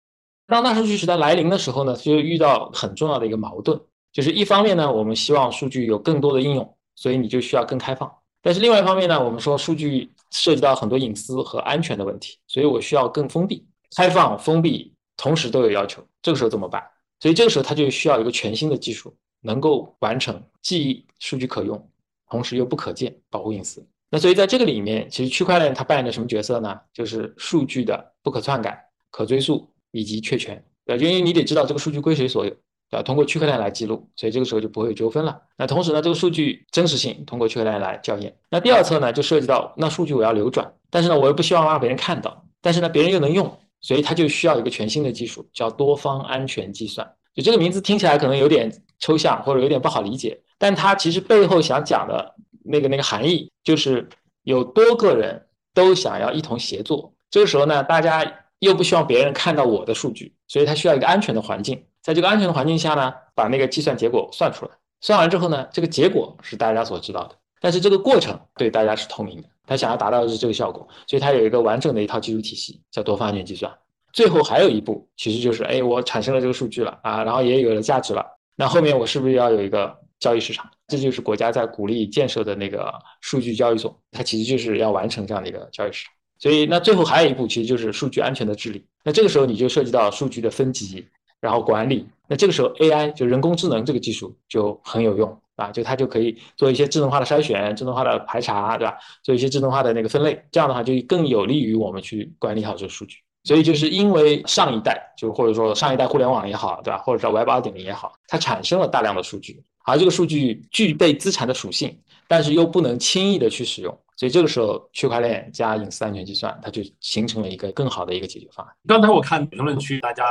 [0.48, 3.80] 当大数据时代来临的时候呢，就遇到很重要的一个矛盾，
[4.13, 8.08] 就是一方面呢，我们希望数据有更多的应用，所以你就需要更开放；
[8.44, 13.65] 但是另外一方面呢，我们说数据涉及到很多隐私和安全的问题，所以我需要更封闭。
[13.96, 16.84] 开放、封闭同时都有要求，这个时候怎么办？
[17.19, 21.89] 所以这个时候，它就需要一个全新的技术，能够完成既数据可用，
[22.30, 23.86] 同时又不可见，保护隐私。
[24.12, 26.80] 那所以在这个里面，其实区块链它扮演的什么角色呢？
[26.93, 30.63] 就是数据的不可篡改、可追溯以及确权。
[30.86, 33.01] 对，因为你得知道这个数据归谁所有，对吧？
[33.01, 35.41] 通过区块链来记录，所以这个时候就不会有纠纷了。
[35.58, 38.34] 那同时呢，这个数据真实性通过区块链来校验。
[38.49, 43.58] 那第二侧呢，就涉及到那数据我要流转，但是呢，我又不希望让别人看到，但是呢，别人又能用。
[43.86, 47.08] 所以它就需要一个全新的技术，叫多方安全计算。
[47.36, 48.67] 就这个名字听起来可能有点
[48.98, 54.10] 抽象，或者有点不好理解，但它其实背后想讲的那个那个含义，就是
[54.41, 55.39] 有多个人
[55.71, 57.13] 都想要一同协作。
[57.30, 58.26] 这个时候呢，大家
[58.58, 61.86] 又不希望别人看到我的数据，所以它需要一个安全的环境。
[62.02, 64.71] 在这个安全的环境下呢，把那个计算结果算出来。
[65.02, 69.50] 算完之后呢，这个结果是大家所知道的，但是这个过程对大家是透明的。
[69.65, 73.71] 他想要达到的是这个效果，所以他有一个完整的一套技术体系，叫多方安全计算。
[74.13, 78.25] 最后还有一步，其实就是，哎，我产生了这个数据了啊，然后也有了价值了，
[78.56, 80.69] 那后面我是不是要有一个交易市场？
[80.88, 86.13] 这就是国家在鼓励建设的那个数据交易所，它其实就是要完成这样的一个交易市场。
[86.38, 88.86] 所以，那最后还有一步，其实就是数据安全的治理。
[89.04, 91.06] 那这个时候你就涉及到数据的分级，
[91.41, 92.08] 然后管理。
[92.28, 95.41] 那这个时候 AI 就人工智能这个技术就很有用。
[95.56, 98.98] 啊，就它就可以做一些智能化的筛选、智能化的排查，对吧？
[99.24, 103.18] 做一些智能化的那个分类，这样的话就更有利于我们去管理好这个数据。
[103.44, 106.98] 所以就是因为上一代，就或者说上一代互联网也好，对吧？
[106.98, 111.96] 或者说 Web 二点零也好，它产生了大量的数据，而这个数据具备资产的属性，
[112.28, 113.98] 但是又不能轻易的去使用。
[114.18, 118.74] 所以这个时候，区块链加隐私安全计算，它就形成了一个更好的一个解决方案。
[118.88, 120.26] 刚才我看评论区大家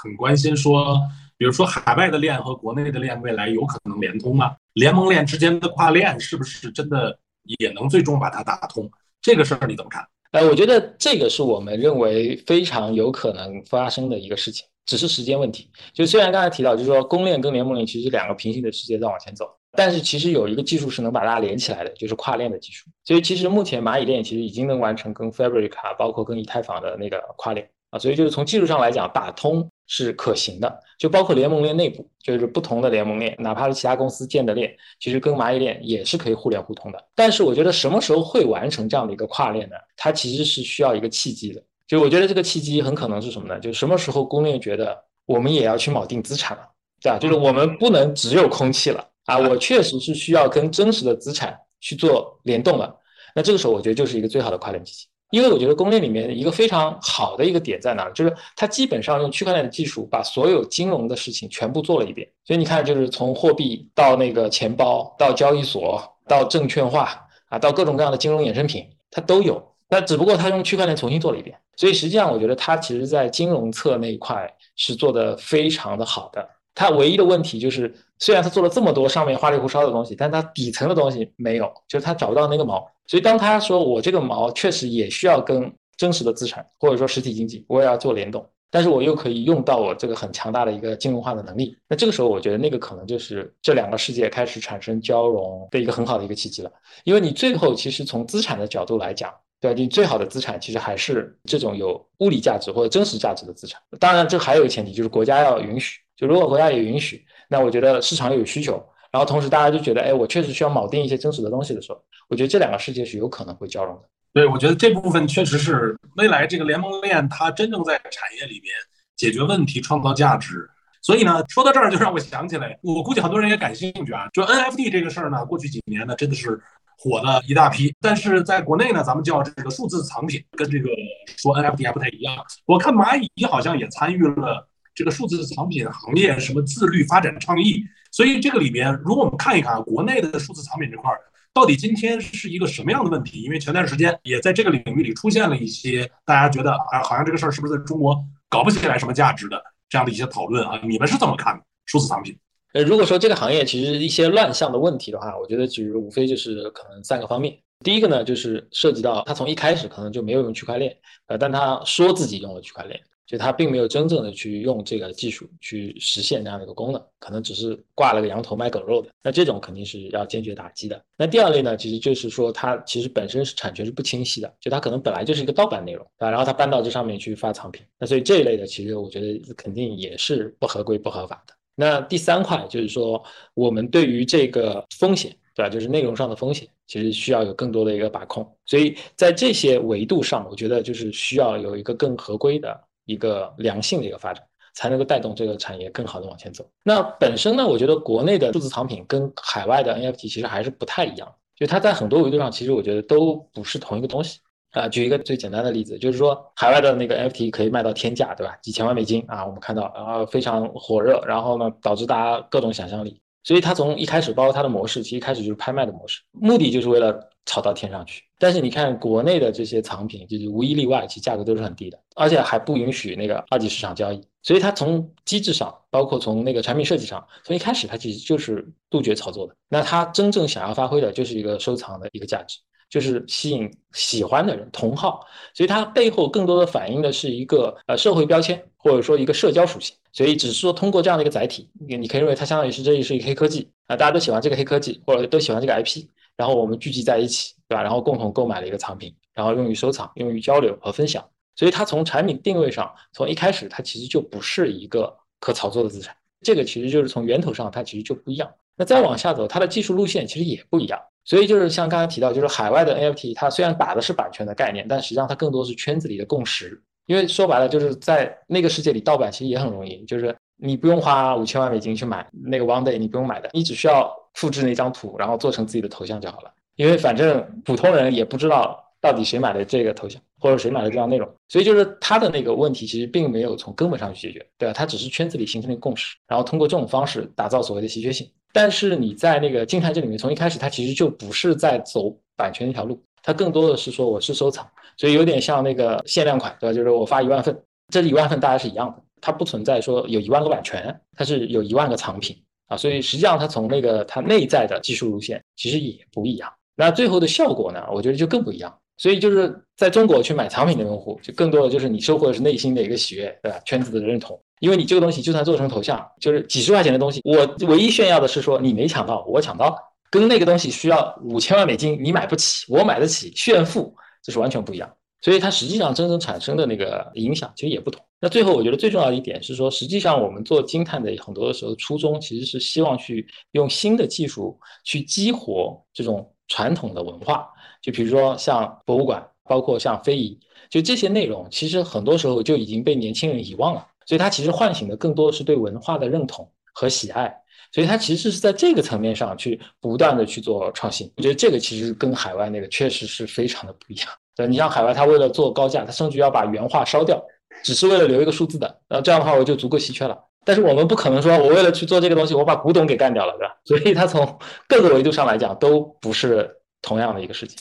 [0.00, 0.96] 很关心说。
[1.40, 4.54] 比如说，海外的链和国内的链未来有可能连通吗？
[4.74, 7.18] 联盟链之间的跨链是不是真的
[7.58, 8.90] 也能最终把它打通？
[9.22, 10.06] 这个事儿你怎么看？
[10.32, 15.70] 呃，我觉得这个是我们认为非常有可能发生的一个事情，只是时间问题。
[15.94, 22.90] 就虽然刚才提到，就是说公链跟联盟链其实两个平行的世界在往前走，但是其实有一个技术是能把大家连起来的，就是跨链的技术。
[23.02, 29.66] 所以其实目前蚂蚁链其实已经能完成跟 Fabric，包括跟以太坊的那个跨链啊，所以就是从技术上来讲，打通。
[29.92, 37.04] 是可行的，就包括联盟链内部，就是不同的联盟链，哪怕是其他公司建的链，其实跟蚂蚁链也是可以互联互通的。
[37.12, 39.74] 但是我觉得什么时候会完成这样的一个跨链呢？
[39.96, 41.60] 它其实是需要一个契机的。
[41.88, 43.58] 就我觉得这个契机很可能是什么呢？
[43.58, 46.62] 就什么时候公链觉得我们也要去锚定资产了，
[47.02, 47.18] 对吧？
[47.18, 52.96] 就是我们不能只有空气了啊，我确实是需要跟真实的资产去做联动了。
[53.34, 55.08] 那这个时候我觉得就是一个最好的跨链契机。
[55.30, 62.28] 因为我觉得公链里面一个非常好的一个点在哪，就是它基本上用区块链的技术把所有金融的事情全部做了一遍。
[62.44, 69.62] 所以你看，就是从货币到那个钱包，到交易所，到证券化啊，到各种各样的金融衍生品，它都有。
[69.88, 71.56] 那只不过它用区块链重新做了一遍。
[71.76, 76.46] 所以实际上，我觉得它其实在金融侧那一块是做的非常的好的。
[76.74, 82.86] 它唯一的问题就是，虽然它做了这么多上面花里胡哨的东西，但它底层的东西没有，就是它找不到那个毛。
[83.10, 91.76] 所以当他说我这个毛确实也需要跟真实的资产或者说实体经济，我也要做联动，但是我又可以用到我这个很强大的一个金融化的能力。
[91.88, 96.70] 那这个时候，我觉得那个可能就是这两个世界开始产生交融的一个很好的一个契机了。
[97.02, 99.28] 因为你最后其实从资产的角度来讲，
[99.60, 99.74] 对？
[99.74, 103.82] 你最好的资产其实还是这种有物理价值或者真实价值的资产。
[103.98, 105.98] 当然，这还有一个前提就是国家要允许。
[106.16, 114.02] 就如果国家也允许，那我觉得市场有需求，然后同时大家就觉得，哎，我确实需要铆定一些真实的东西的时候，我觉得这两个世界是有可能会交融的。
[114.32, 118.72] 对，我觉得这部分确实是未来这个联盟链它真正在产业里面
[119.16, 120.66] 解决问题、创造价值。
[121.02, 126.58] 所以呢，说到这儿就让我想起来，我估计很多人也感兴趣啊，就 NFT 这个事儿呢，过去几年呢真的是
[126.96, 130.88] 火了一大批，但是在国内呢，咱们叫这个数字藏品，跟这个
[131.36, 132.34] 说 NFT 还不太一样。
[132.64, 134.66] 我看蚂蚁好像也参与了。
[134.92, 141.18] 这个数字藏品行业什么自律发展倡议，所以这个里边，如果我们看一看国内的数字藏品这块儿，
[141.52, 143.42] 到底今天是一个什么样的问题？
[143.42, 148.16] 因为前段时间也在这个领域里出现了一些大家觉得啊，好像这个事儿是不是在中国
[148.48, 150.80] 搞不起来什么价值的这样的一些讨论啊？
[150.84, 152.38] 你们是怎么看的数字藏品？
[152.72, 157.58] 呃，如果说这个行业其实一些乱象的问题的话，我觉得其实无非就是可能三个方面。
[157.84, 163.00] 第一个呢，就是涉及到他从一开始可能就没有用区块链，呃，但他说自己用了区块链。
[163.30, 169.08] 就他并没有真正的去用这个技术去实现这样的一个功能，可能只是挂了个羊头卖狗肉的。
[169.22, 171.00] 那这种肯定是要坚决打击的。
[171.16, 177.86] 那第二类呢，其实就是说它其实本身是产权是不清晰的，就它可能本来就是一个盗版内容啊，然后它搬到这上面去发藏品。
[178.00, 181.54] 那所以这一类的，其实我觉得肯定也是不合规不合法的。
[181.76, 183.22] 那第三块就是说，
[183.54, 185.68] 我们对于这个风险，对吧？
[185.68, 188.44] 就是内容上的风险，其实需要有更多的一个把控。
[188.66, 192.76] 所以在这些维度上，我觉得就是需要有一个更合规的。
[193.10, 194.44] 一个良性的一个发展，
[194.74, 196.64] 才能够带动这个产业更好的往前走。
[196.84, 204.38] 那本身呢，我觉得国内的数字藏品跟海外的 NFT 其实还是不太一样，就它在很多维度上，其实我觉得都不是同一个东西
[204.70, 204.88] 啊。
[204.88, 208.56] 举一个最简单的例子，就是说海外的那个 NFT 可以卖到天价，对吧？
[208.62, 213.20] 几千万美金啊，我们看到然后非常火热，然后呢导致大家各种想象力。
[213.42, 218.22] 所以它从一开始，包括它的模式，其实一开始就是拍卖的模式，目的就是为了炒到天上去。
[218.40, 224.20] 但是你看国内的这些藏品，就是无一例外，其实价格都是很低的，而且还不允许那个二级市场交易。
[224.42, 229.54] 所以它从机制上，包括从那个产品设计上，从一开始它其实就是杜绝炒作的。
[229.68, 235.26] 那它真正想要发挥的就是一个收藏的一个价值，就是吸引喜欢的人同好。
[235.52, 239.94] 所以它背后更多的反映的是一个呃社会标签，或者说一个社交属性。
[240.12, 246.06] 所以只是说通过这样的一个载体，你你可以认为它相当于是这里是一个黑科技啊，大家都喜欢这个黑科技，或者都喜欢这个 IP，
[246.40, 247.82] 然后我们聚集在一起，对吧？
[247.82, 251.22] 然后共同购买了一个藏品，然后用于收藏、用于交流和分享。
[251.54, 258.50] 所以它从产品定位上，从一开始它其实就不是一个可炒作的资产，这个其实就是从源头上它其实就不一样。
[258.74, 260.98] 那再往下走，它的技术路线其实也不一样。
[261.26, 266.82] 所以就是像刚才提到，就是海外的 NFT，它虽然打的是版权的概念，但实际上它更多是圈子里的共识。
[267.04, 276.50] 因为说白了，就是在那个世界里盗版其实也很容易，就是你不用花五千万美金去买那个 One Day，你不用买的，你只需要复制那张图，然后做成自己的头像就好了。
[276.76, 284.72] 因为反正普通人也不知道到底谁买的这个头像，或者谁买的这样内容，所以就是他的那个问题其实并没有从根本上去解决，对吧？
[284.72, 288.30] 他只是圈子里形成一个共识，然后通过这种方式打造所谓的稀缺性。
[288.52, 294.68] 但是你在那个静态这里面，从一开始它其实就不是在走版权那条路，它更多的是说我是收藏。
[294.96, 296.72] 所以有点像那个限量款，对吧？
[296.74, 297.56] 就是我发一万份，
[297.88, 302.36] 这一万份大家是一样的，它不存在说有一万个版权，它是有一万个藏品
[302.70, 302.76] 啊。
[302.78, 306.50] 所以实际上它从那个它内在的技术路线其实也不一样。
[306.74, 308.74] 那最后的效果呢，我觉得就更不一样。
[308.96, 313.58] 所以就是在中国去买藏品的用户，就更多的就是你收获的是内心的一个喜悦，对吧？
[313.64, 319.76] 圈子的认同，因为你这个东西就算做成头像，就是几十块钱的东西，我唯一炫耀的是说你没抢到，我抢到了，
[320.10, 323.94] 跟那个东西需要五千万美金，你买不起，我买得起，炫富。
[324.22, 324.90] 这是完全不一样，
[325.22, 328.02] 所以它实际上真正产生的那个影响其实也不同。
[328.20, 337.48] 那最后我觉得最重要的一点是说，实际上我们做金碳的很多的时候初衷其实是希望去用新的技术去激活这种传统的文化，
[337.80, 347.34] 就比如说像博物馆，包括像非遗，就这些内容其实很多时候就已经被年轻人遗忘了，所以它其实唤醒的更多的是对文化的认同和喜爱。
[347.72, 354.08] 所以它其实是在这个层面上去不断的去做创新，我觉得这个其实跟海外那个确实是非常的不一样。
[354.46, 357.22] 你像海外，它为了做高价，它甚至要把原画烧掉，
[357.62, 360.18] 只是为了留一个数字的，然后这样的话我就足够稀缺了。
[360.44, 363.54] 但是我们不可能说我为了去做这个东西，我把古董给干掉了，对吧？
[363.64, 366.50] 所以它从各个维度上来讲都不是
[366.82, 367.58] 同样的一个事情。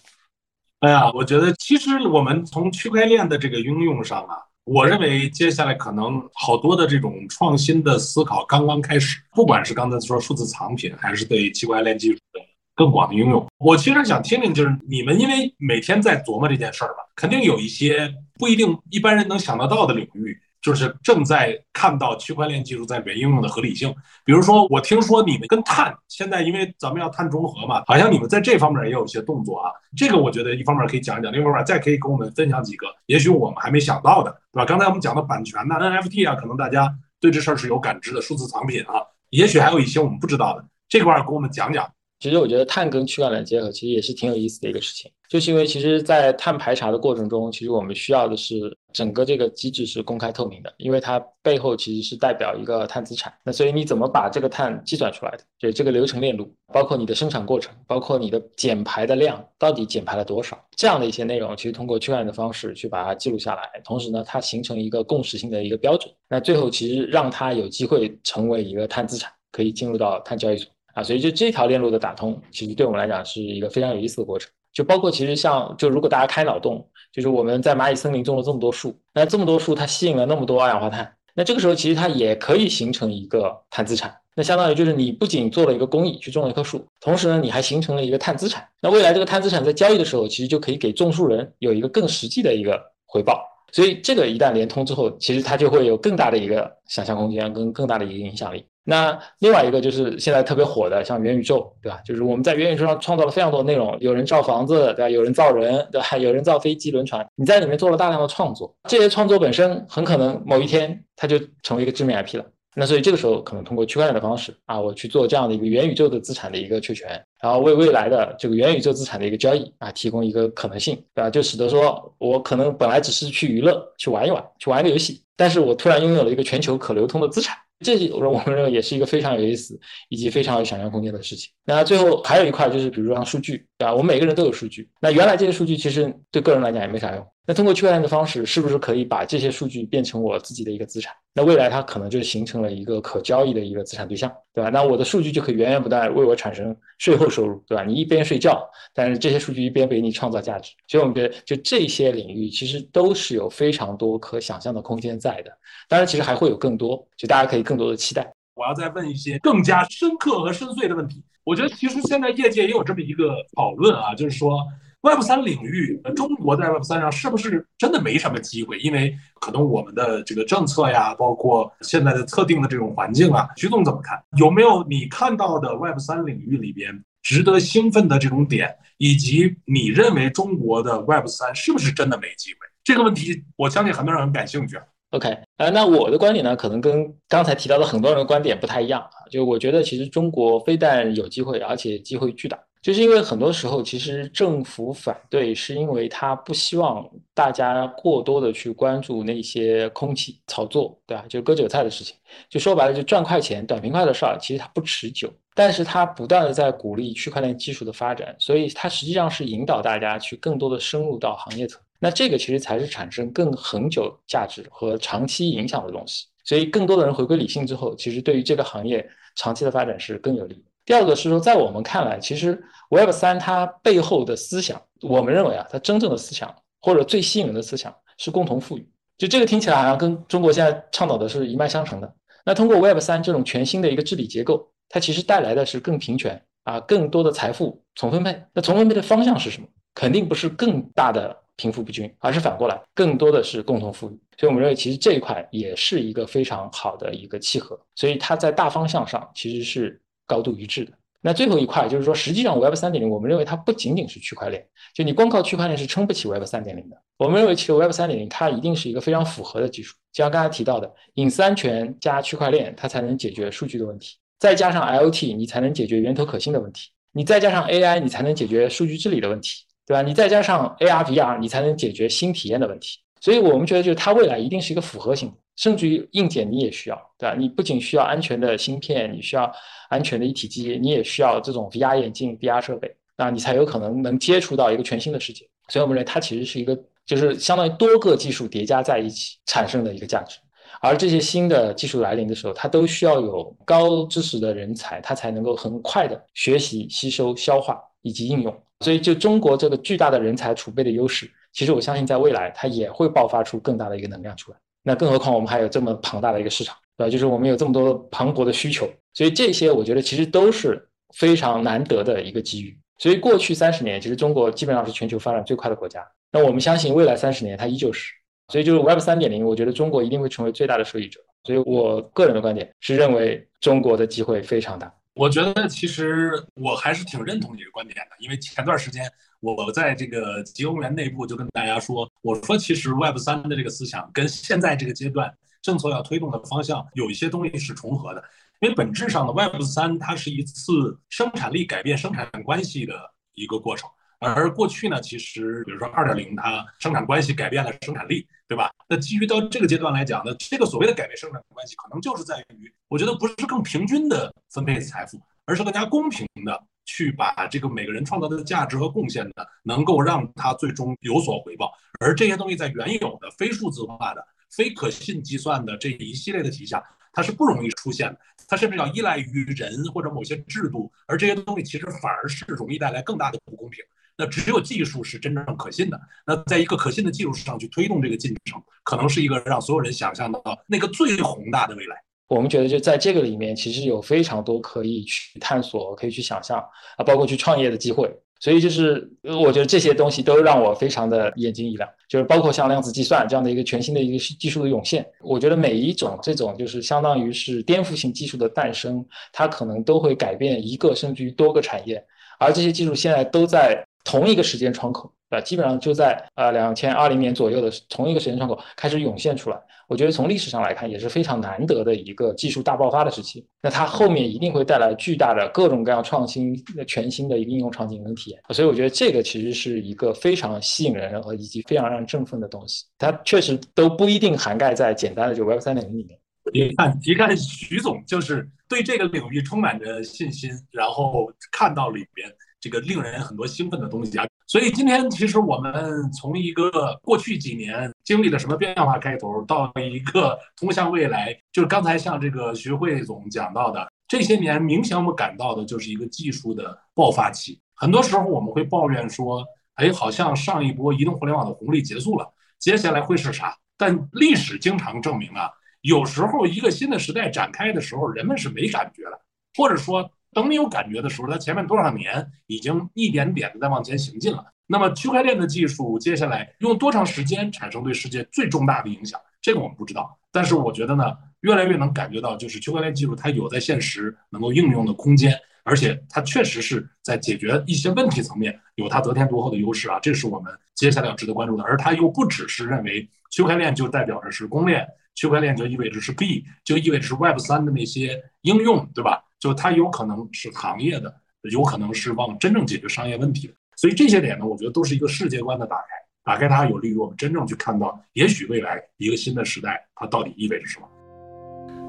[0.79, 4.37] 哎呀，我觉得其实我们从区块链的这个应用上啊。
[4.65, 12.39] 我认为接下来可能好多的这种创新的思考刚刚开始，不管是刚才说数字藏品，还是对区块链技术的
[12.79, 13.45] 更广的应用。
[13.57, 20.37] 我其实想听听，就是你们因为每天在琢磨这件事儿吧，肯定有一些不一定一般人能想得到的领域。
[20.61, 23.95] 就是正在看到区块链技术在里面应用的合理性。
[24.25, 29.71] 比如说，我听说你们跟碳现在，因为咱们要碳中和嘛，好像你们在这方面也有一些动作啊。
[29.95, 34.65] 这个我觉得一方面可以讲一讲，另一方面再可以跟我们分享几个，也许我们还没想到的，对吧？
[34.65, 38.19] 刚才我们讲的版权呐、NFT 啊，可能大家对这事儿是有感知的。
[38.21, 41.89] 数字藏品啊，也许还有一些我们不知道的，这块儿给我们讲讲。
[42.19, 45.09] 其实我觉得碳跟区块链结合，其实也是挺有意思的一个事情。
[45.29, 53.31] 就是因为其实，在碳排查的过程中，其实我们需要的是整个这个机制是公开透明的，因为它背后其实是代表一个碳资产。
[53.43, 55.43] 那所以你怎么把这个碳计算出来的？
[55.59, 60.59] 就这个流程链路，包括你的生产过程，包括你的减排的量，到底减排了多少？
[60.75, 66.11] 这样的一些内容，其实通过区块链的方式去把它记录下来，同时呢，它形成一个共识性的一个标准。
[66.27, 70.67] 那最后其实让它有机会成为一个碳资产，可以进入到碳交易所。
[70.99, 74.49] 啊，所以就这条链路的打通，其实对我们来讲是一个非常有意思的过程。
[74.73, 84.13] 就包括其实像，就如果大家开脑洞，就是我们在蚂蚁森林种了这么多树，那这么多树它吸引了那么多二氧化碳，那这个时候其实它也可以形成一个碳资产。
[84.35, 88.65] 那相当于就是你不仅做了一个公益去种了一棵树，同时呢你还形成了一个碳资产。
[88.81, 93.43] 那未来这个碳资产在交易的时候，其实就可以给种树人有一个更实际的一个回报。
[93.71, 98.65] 所以这个一旦连通之后，其实它就会有更大的一个想象空间，跟更大的一个影响力。
[98.89, 102.01] 那另外一个就是现在特别火的，像元宇宙，对吧？
[102.03, 105.09] 就是我们在元宇宙上创造了非常多的内容，有人造房子，对吧？
[105.09, 106.17] 有人造人，对吧？
[106.17, 112.45] 有人造飞机、轮船，你在里面做了大量的创作，这些创作本身很可能某一天它就成为一个知名 IP 了。
[112.75, 117.09] 那所以这个时候可能通过区块链的方式啊，我去做这样的一个元宇宙的资产的一个确权，
[117.41, 121.29] 然后为未来的这个元宇宙资产的一个交易啊提供一个可能性，对吧？
[121.29, 127.57] 就使得说我可能本来只是去娱乐、去玩一玩、去玩一个游戏，但是我突然拥有了一个全球可流通的资产。
[127.79, 131.49] 这我们认为也是一个非常有意思以及非常有想象空间的事情。
[131.63, 133.93] 那最后还有一块就是，比如说像数据，对吧？
[133.93, 134.89] 我们每个人都有数据。
[134.99, 137.25] 那原来这些数据其实对个人来讲也没啥用。
[137.47, 141.15] 那通过区块链的方式，是不是可以把这些数据变成我自己的一个资产？
[141.33, 144.69] 那未来它可能就形成了一个可交易的一个资产对象，对吧？
[144.69, 147.85] 那我的数据就可以源源不断为我产生税后收入，对吧？
[147.85, 150.73] 你一边睡觉，但是这些数据一边为你创造价值。
[150.89, 155.51] 所以我们觉得，就这些领域其实都是有非常多可想象的空间在的。
[155.87, 158.29] 当然，其实还会有更多，就大家可以更多的期待。
[158.59, 161.23] 我要再问一些更加深刻和深邃的问题。
[161.45, 164.59] 我觉得其实现在业界也有这么一个讨论啊，就是说。
[165.01, 168.77] Web 三领域，中国在 Web 三上是不是真的没什么机会？
[168.79, 174.21] 因为可能我们的这个政策呀，包括现在的特定的这种环境啊，徐总怎么看？
[174.37, 182.59] 有没有你看到的 Web 三领域里边值得兴奋的这种点，以及你认为中国的 Web 三是不是真的没机会？
[182.83, 184.77] 这个问题，我相信很多人很感兴趣。
[185.11, 189.25] OK，呃，那我的观点呢，可能跟刚才提到的很多人的观点不太一样啊。
[189.31, 192.59] 就我觉得，其实中国非但有机会，而且机会巨大。
[192.81, 201.25] 就是因为很多时候，其实政府反对，是因为他不希望大家过多的去关注那些空气炒作，对吧？
[201.27, 202.15] 就割韭菜的事情，
[202.47, 205.29] 就说白了，就赚快钱、短平快的事儿，其实它不持久。
[205.55, 211.81] 但是它不断的在鼓励区块链技术的发展，所以它实际上是引导大家去更多的深入到行业层。
[211.99, 216.25] 那这个其实才是产生更恒久价值和长期影响的东西。
[216.45, 220.63] 所以更多的人回归理性之后，其实对于这个行业长期的发展是更有利。
[220.85, 222.59] 第二个是说，在我们看来，其实
[222.89, 228.89] Web 三它背后的思想，我们认为啊，它真正的思想或者最吸引人的思想是共同富裕。
[229.17, 232.11] 就这个听起来好像跟中国现在倡导的是一脉相承的。
[232.45, 238.41] 那通过 Web 三这种全新的一个治理结构，它其实带来的是更平权啊，更多的财富重分配。
[238.53, 239.67] 那重分配的方向是什么？
[239.93, 244.19] 肯定不是更大的贫富不均，而是反过来，更多的是共同富裕。
[244.37, 247.79] 所以我们认为，其实这一块也是一个非常好的一个契合。
[247.95, 250.01] 所以它在大方向上其实是。
[250.29, 250.91] 高度一致的，
[251.21, 256.95] 那最后一块就是说，实际上 Web 三点零，我们认为它不仅仅是区块链，就你光靠区块链是撑不起 Web 三点零的。
[257.17, 270.03] 我们认为，其实 Web 三点零它一定是一个非常符合的技术，就像刚才提到的，隐私安全加区块链，它才能解决数据的问题，再加上 IoT，你才能解决源头可信的问题，你再加上 AI，你才能解决数据治理的问题，对吧？
[270.03, 272.99] 你再加上 AR、VR，你才能解决新体验的问题。
[273.19, 277.35] 所以我们觉得，就是它未来一定是一个复合型，甚至于硬件你也需要，对吧？
[277.35, 279.51] 你不仅需要安全的芯片，你需要
[279.89, 285.43] 安全的一体机，你也需要这种 VR 眼镜、VR 设备，那你才有可能能接触到一个全新的世界。
[285.69, 290.37] 所以我们认为它其实是一个，就是相当于多个技术叠加在一起产生的一个价值。
[290.81, 298.55] 而这些新的技术来临的时候，它都需要有高知识的人才，它才能够很快的学习、吸收、消化以及应用。
[298.79, 301.29] 所以，就中国这个巨大的人才储备的优势。
[301.51, 304.57] 其实我相信，在未来它也会爆发出更大的一个能量出来。
[304.83, 307.09] 那更何况我们还有这么庞大的一个市场，对吧？
[307.09, 312.77] 就是我们有这么多磅礴的需求，所以这些我觉得其实都是非常难得的一个机遇。
[312.97, 316.05] 所以过去三十年，其实中国基本上是全球发展最快的国家。
[316.31, 318.13] 那我们相信未来三十年它依旧是。
[318.51, 321.19] 所以就是 Web 三点零，我觉得中国一定会成为最大的受益者。
[321.43, 324.91] 所以我个人的观点是认为中国的机会非常大。
[325.19, 329.03] 我觉得其实我还是挺认同你的观点的，因为前段时间。
[329.41, 338.21] 我在这个集欧园内部就跟大家说，我说其实 Web 三的这个思想跟现在这个阶段政策要推动的方向有一些东西是重合的，
[338.59, 342.93] 因为本质上呢 Web 三它是一次生产力改变生产关系的
[343.33, 343.89] 一个过程，
[344.19, 348.69] 而过去呢，其实比如说二点零它生产关系改变了生产力，对吧？
[348.87, 356.63] 那基于到这个阶段来讲呢，这个所谓的改变生产关系，可能就是在于，我觉得不是更平均的分配财富，而是更加公平的。
[356.85, 361.71] 去把这个每个人创造的价值和贡献呢，能够让他最终有所回报。
[361.99, 368.19] 而这些东西在原有的非数字化的、非可信计算的这一系列的体系下，它是不容易出现的。
[368.47, 373.85] 它甚至要依赖于人或者某些制度，而这些东西其实反而是容易带来更大的不公平。
[374.19, 375.97] 那只有技术是真正可信的。
[376.27, 381.95] 那在一个可信的技术上去推动这个进程，可能是一个让所有人想象到那个最宏大的未来。
[382.27, 386.59] 我们觉得就在这个里面，其实有非常多可以去探索、可以去想象
[386.97, 388.13] 啊，包括去创业的机会。
[388.41, 391.89] 所以就是我觉得这些东西都让我非常的眼睛一亮。
[392.07, 402.03] 就是包括像量子计算这样的一个全新的一个技术的涌现，我觉得每一种这种就是相当于是颠覆性技术的诞生，它可能都会改变一个甚至于多个产业。
[402.39, 409.59] 而这些技术现在都在同一个时间窗口，啊，基本上就在呃两千二零年左右的同一个时间窗口开始涌现出来。
[409.87, 413.43] 我觉得从历史上来看也是非常难得的一个技术大爆发的时期。
[413.59, 416.55] 那它后面一定会带来巨大的各种各样创新、
[416.87, 418.39] 全新的一个应用场景跟体验。
[418.51, 422.85] 所以我觉得这个其实是一个非常吸引人和以及非常让人振奋的东西。
[422.99, 426.19] 它确实都不一定涵盖在简单的就 Web 三点零里面。
[426.53, 432.31] 一看一看，徐总就是对这个领域充满着信心，然后看到里边。
[432.59, 436.69] 这个令人很多兴奋的东西啊，所以今天其实我们从一个
[437.01, 447.61] 过去几年经历了什么变化开头，到一个通向未来，就是刚才像这个徐汇总讲到的，这些年明显我们感到的就是一个技术的爆发期。
[447.75, 449.41] 很多时候我们会抱怨说，
[449.75, 452.29] 哎，好像上一波移动互联网的红利结束了，
[452.59, 453.55] 接下来会是啥？
[453.77, 455.49] 但历史经常证明啊，
[455.79, 459.17] 有时候一个新的时代展开的时候，人们是没感觉的，
[459.55, 460.11] 或者说。
[460.33, 464.45] 等你有感觉的时候，它前面多少年已经一点点的在往前行进了。
[464.67, 470.15] 那么区块链的技术接下来用多长时间产生对世界最重大的影响，这个我们不知道。
[470.31, 481.63] 但是我觉得呢，越来越能感觉到，就是区块链技术它有在现实能够应用的空间，而且它确实是在解决一些问题层面有它得天独厚的优势啊，这是我们接下来要值得关注的。
[481.63, 489.23] 而它又不只是认为区块链就代表着是公链，区块链就意味着是币，就意味着是 Web 三的那些应用，对吧？
[489.39, 491.13] 就它有可能是行业的，
[491.51, 495.83] 有可能是往真正解决商业问题的，所以这些点呢，我觉得都是一个世界观的打开，
[496.23, 500.87] 打开它有利于我们真正去看到，也许未来一个新的时代它到底意味着什么。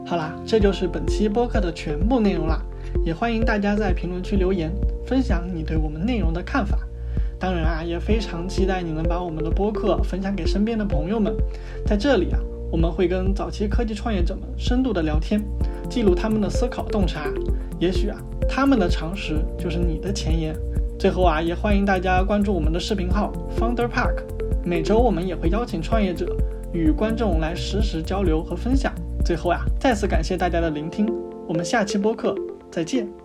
[0.07, 2.62] 好啦，这就是本期播客的全部内容啦，
[3.05, 4.72] 也欢迎大家在评论区留言，
[5.07, 6.78] 分享你对我们内容的看法。
[7.38, 11.34] 当然啊，也非常期待你能把我们的播客分享给身边的朋友们。
[11.86, 12.38] 在这里啊，
[12.71, 15.43] 我们会跟早期科技创业者们深度的聊天。
[15.89, 17.25] 记录他们的思考洞察，
[17.79, 18.16] 也许啊，
[18.49, 20.55] 他们的常识就是你的前沿。
[20.99, 24.23] 最后啊，也欢迎大家关注我们的视频号 Founder Park，
[24.64, 26.37] 每周我们也会邀请创业者
[26.73, 28.95] 与观众来实时交流和分享。
[29.25, 31.12] 最后啊，再次感谢大家的聆听，
[31.49, 32.37] 我们下期播客
[32.71, 33.20] 再见。